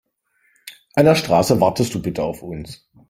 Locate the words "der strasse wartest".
1.05-1.93